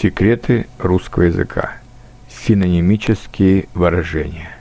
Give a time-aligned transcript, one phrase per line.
[0.00, 1.74] Секреты русского языка.
[2.28, 4.56] Синонимические выражения.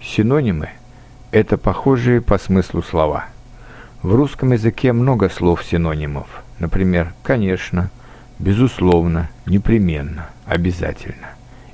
[0.00, 0.70] Синонимы–
[1.32, 3.26] это похожие по смыслу слова.
[4.02, 6.28] В русском языке много слов-синонимов.
[6.60, 7.90] Например, «конечно»,
[8.38, 11.30] «безусловно», «непременно», «обязательно»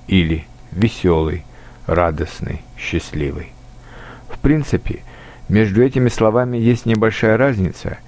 [0.08, 1.44] или «веселый»,
[1.86, 3.52] «радостный», «счастливый».
[4.30, 5.04] В принципе,
[5.48, 7.98] между этими словами есть небольшая разница,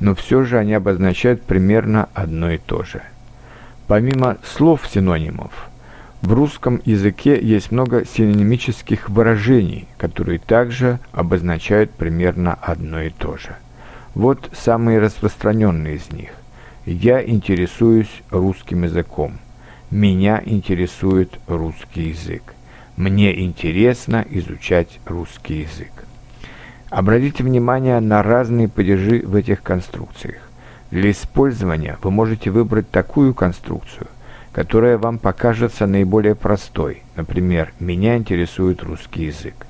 [0.00, 3.02] но все же они обозначают примерно одно и то же–
[3.90, 5.50] Помимо слов-синонимов,
[6.22, 13.56] в русском языке есть много синонимических выражений, которые также обозначают примерно одно и то же.
[14.14, 16.30] Вот самые распространенные из них.
[16.86, 19.40] Я интересуюсь русским языком.
[19.90, 22.54] Меня интересует русский язык.
[22.96, 26.04] Мне интересно изучать русский язык.
[26.90, 30.49] Обратите внимание на разные падежи в этих конструкциях.
[30.90, 34.08] Для использования вы можете выбрать такую конструкцию,
[34.52, 37.02] которая вам покажется наиболее простой.
[37.14, 39.66] Например, «Меня интересует русский язык».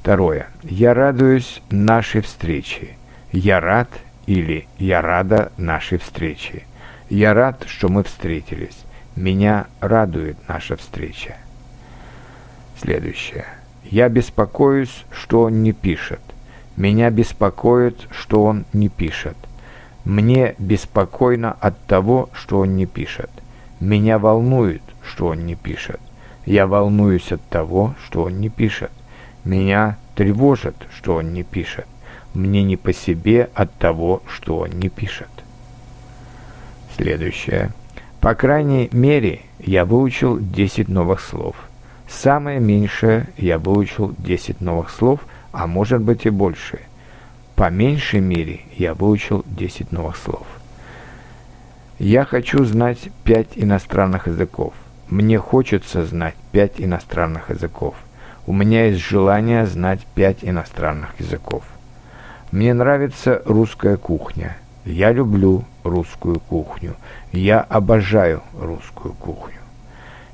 [0.00, 0.48] Второе.
[0.62, 2.96] Я радуюсь нашей встрече.
[3.32, 3.88] Я рад
[4.26, 6.64] или я рада нашей встрече.
[7.08, 8.84] Я рад, что мы встретились.
[9.16, 11.36] Меня радует наша встреча.
[12.80, 13.46] Следующее.
[13.84, 16.20] Я беспокоюсь, что он не пишет.
[16.76, 19.36] Меня беспокоит, что он не пишет.
[20.04, 23.30] Мне беспокойно от того, что он не пишет.
[23.80, 26.00] Меня волнует, что он не пишет.
[26.44, 28.90] Я волнуюсь от того, что он не пишет.
[29.44, 31.86] Меня тревожит, что он не пишет.
[32.34, 35.28] Мне не по себе от того, что он не пишет.
[36.96, 37.72] Следующее.
[38.20, 41.56] По крайней мере, я выучил 10 новых слов.
[42.08, 45.20] Самое меньшее я выучил 10 новых слов,
[45.52, 46.80] а может быть и больше–
[47.56, 50.46] по меньшей мере я выучил 10 новых слов.
[51.98, 54.74] Я хочу знать 5 иностранных языков.
[55.08, 57.94] Мне хочется знать 5 иностранных языков.
[58.46, 61.62] У меня есть желание знать 5 иностранных языков.
[62.50, 64.56] Мне нравится русская кухня.
[64.84, 66.94] Я люблю русскую кухню.
[67.32, 69.60] Я обожаю русскую кухню.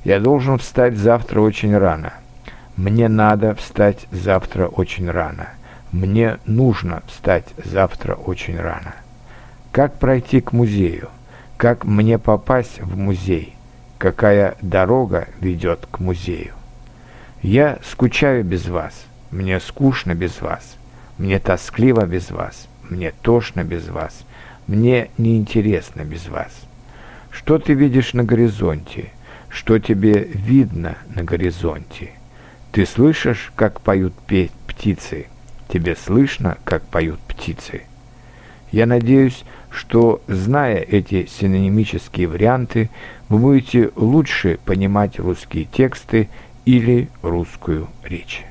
[0.04, 2.14] Я должен встать завтра очень рано.
[2.76, 5.50] Мне надо встать завтра очень рано.
[5.92, 8.94] Мне нужно встать завтра очень рано.
[9.72, 11.08] Как пройти к музею?
[11.56, 13.54] Как мне попасть в музей?
[13.98, 16.54] Какая дорога ведет к музею?
[17.42, 19.04] Я скучаю без вас.
[19.32, 20.76] Мне скучно без вас.
[21.18, 22.68] Мне тоскливо без вас.
[22.88, 24.24] Мне тошно без вас.
[24.68, 26.52] Мне неинтересно без вас.
[27.30, 29.10] Что ты видишь на горизонте?
[29.48, 32.12] Что тебе видно на горизонте?
[32.70, 34.14] Ты слышишь, как поют
[34.66, 35.26] птицы?
[35.72, 37.82] Тебе слышно, как поют птицы?
[38.72, 42.90] Я надеюсь, что, зная эти синонимические варианты,
[43.28, 46.28] вы будете лучше понимать русские тексты
[46.64, 48.44] или русскую речь.